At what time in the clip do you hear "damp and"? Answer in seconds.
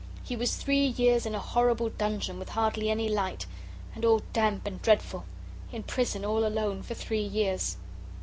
4.33-4.81